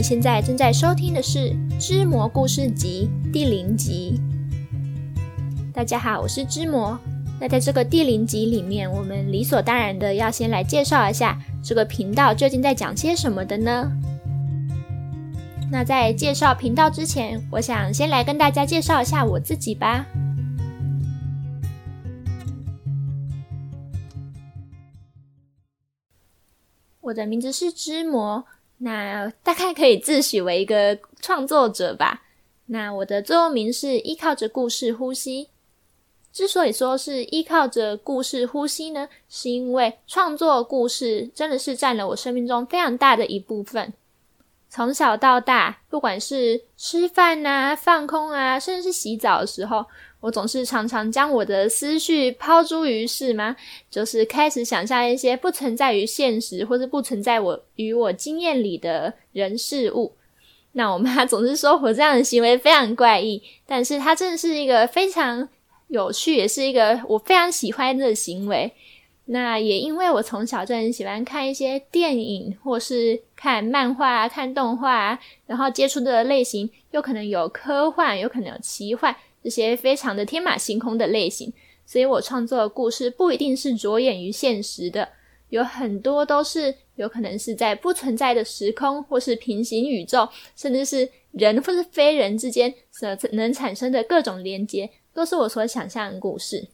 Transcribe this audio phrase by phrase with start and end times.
[0.00, 1.38] 你现在正在收听的是
[1.78, 4.18] 《织魔故事集》第零集。
[5.74, 6.98] 大家好，我是织魔。
[7.38, 13.92] 那在这个第零集里面，我们理所当然的要先来介绍一下这个频道究竟在讲些什么的呢？
[15.70, 20.06] 那在介绍频道之前，我想先来跟大家介绍一下我自己吧。
[27.02, 28.46] 我的名字是织魔。
[28.82, 32.22] 那大概可以自诩为一个创作者吧。
[32.66, 35.48] 那我的座右铭是依靠着故事呼吸。
[36.32, 43.92] 之所以说是依靠着故事呼吸呢，是因为创作故事真的是占了我生命中非常大的一部分。
[44.68, 49.84] 从小到大，不管是吃饭啊、放空啊，甚至是洗澡的时候。
[50.20, 53.56] 我总是常常将我的思绪抛诸于世吗，
[53.90, 60.14] 就是开始想象一些不存在于现实或者不存在我与我经验里的人事物。
[60.72, 65.48] 那我妈 总是说我这样的行为非常怪异，但是它真的是一个非常
[65.88, 68.70] 有趣，也是一个我非常喜欢的行为。
[69.26, 79.14] 那也因为我从小就很喜欢看一些电影，或是看漫画、看动画，然后接触的类型又可能有科幻，有可能有奇幻。
[79.42, 81.52] 这些非常的天马行空的类型，
[81.86, 85.08] 所以我创作的故事不一定是着眼于现实的，
[85.48, 96.68] 有很多都是有可能是在不存在的时空，或是平行宇宙，甚至是人或是非人之间所能产生的各种连接，都是我所想象的故事。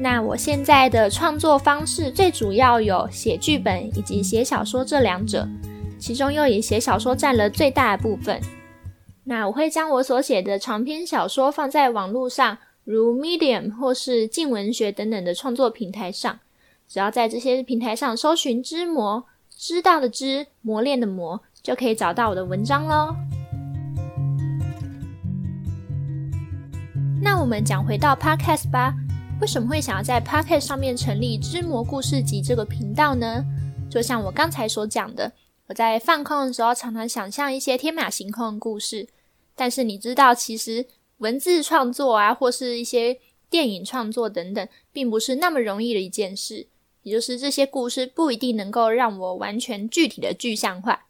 [0.00, 5.48] 那我现在的创作方式最主要有写剧本以及写小说这两者。
[5.98, 8.40] 其中又以写小说占了最大的部分。
[9.24, 16.40] 那我会将我所写的长篇小说放在网络上，如 Medium 或是静文学等等的创作平台上。
[16.88, 23.14] 只要在这些平台上搜寻“知魔”，知道的知，磨练的磨，就可以找到我的文章喽。
[27.20, 28.94] 那我们讲回到 Podcast 吧，
[29.42, 33.44] 为什么会想要在 Podcast 上面成立“知魔故事集”这个频道呢？
[33.90, 35.30] 就像我刚才所讲的。
[35.68, 39.06] 我在放空的时候，常常想象一些天马行空的故事。
[39.54, 40.86] 但是你知道，其实
[41.18, 43.18] 文字创作啊，或是一些
[43.50, 46.66] 电影创作等等，并不是那么容易的一件事。
[47.02, 51.06] 也就是这些故事不一定能够让我完全具体的具象化。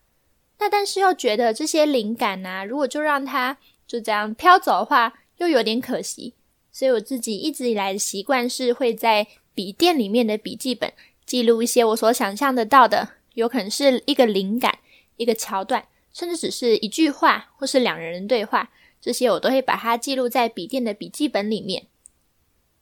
[0.59, 6.35] 那但是又觉得这些灵感啊，如果就让它就这样飘走的话，又有点可惜。
[6.73, 10.93] 所以我自己一直以来的习惯是会在笔电里面的笔记本
[11.25, 13.18] 记录一些我所想象得到的。
[13.39, 14.81] 有可能是一个灵感，
[15.17, 21.87] 一个桥段，甚至只是一句话，或是两人的对话，这些我都会把它记录在笔电的笔记本里面。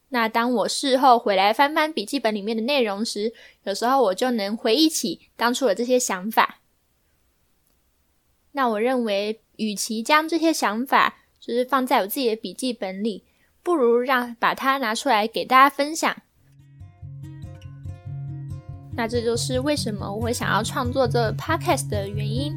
[0.08, 3.34] 那当我事后回来翻翻笔记本里面的内容时，
[3.64, 6.60] 有时候我就能回忆起当初的这些想法。
[8.52, 13.24] 那我认为，与其将这些想法就是放在我自己的笔记本里，
[13.62, 16.22] 不如让把它拿出来给大家分享。
[18.96, 22.56] 那这就是为什么我会想要创作这 podcast 的原因。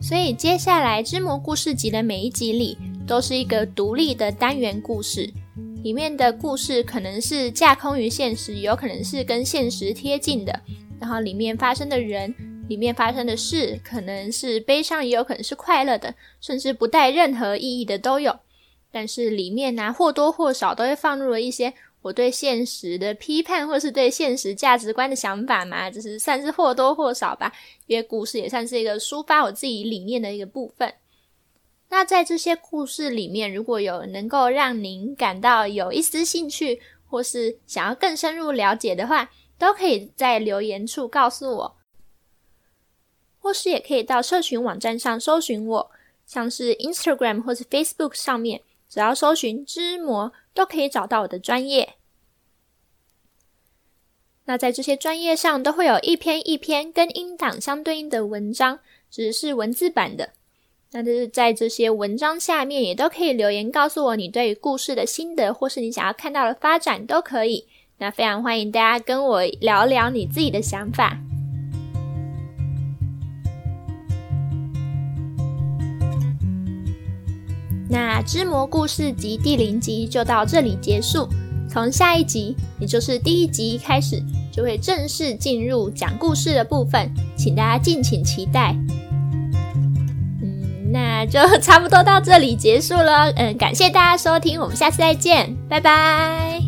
[0.00, 5.30] 所以接下来之魔故事集的每一集里，都是一个独立的单元故事，
[5.82, 10.60] 里面的故事可能是架空于现实，有可能是跟现实贴近的。
[10.98, 12.34] 然后里面发生的人，
[12.68, 18.34] 里面发生的事，可能是悲伤，也有可能是快乐的，甚至不带任何意义的都有。
[18.90, 27.52] 但是里面呢、或多或少都会放入了一些我对现实的批判，或是对现实价值观的想法嘛，就是算是或多或少吧。
[27.86, 30.94] 因为故事也算是一个抒发我自己理念的一个部分。
[31.90, 41.76] 那在这些故事里面，如果有能够让您感到有一丝兴趣，或是想要更深入了解的话，都可以在留言处告诉我，
[43.38, 45.90] 或是也可以到社群网站上搜寻我，
[46.26, 48.62] 像是 Instagram 或是 Facebook 上面。
[48.88, 51.94] 只要搜寻织魔，都可以找到我的专业。
[54.46, 58.80] 那在这些专业上，都会有一篇一篇跟音档相对应的文章，
[59.10, 60.30] 只是文字版的。
[60.92, 67.66] 那就是在这些文章下面，也都可以留言告诉我你对于故事的心得，或是你想要看到的发展都可以。
[67.98, 71.27] 那非常欢迎大家跟我聊聊你自己的想法。
[77.88, 81.28] 那知魔故事集第零集就到这里结束。
[81.70, 88.74] 从下一集，也就是第一集开始，就会正式进入讲故事的部分，请大家敬请期待。
[90.42, 93.30] 嗯，那就差不多到这里结束了。
[93.32, 96.67] 嗯，感谢大家收听，我们下次再见，拜拜。